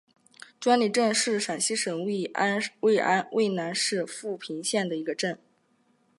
[0.59, 2.23] 庄里镇是陕西省渭
[3.53, 5.37] 南市富平县的一个镇。